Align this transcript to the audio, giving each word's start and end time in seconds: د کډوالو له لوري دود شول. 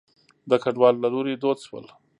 د 0.49 0.51
کډوالو 0.63 1.01
له 1.03 1.09
لوري 1.13 1.33
دود 1.41 1.57
شول. 1.65 1.85